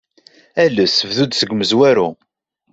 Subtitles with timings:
[0.63, 2.09] Ales bdu-d seg umezwaru.